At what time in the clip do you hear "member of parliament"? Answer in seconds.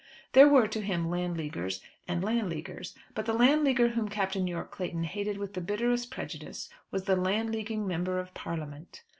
7.85-9.03